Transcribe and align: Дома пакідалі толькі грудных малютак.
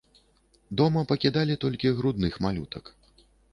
Дома 0.81 1.03
пакідалі 1.11 1.59
толькі 1.65 1.93
грудных 2.01 2.33
малютак. 2.49 2.93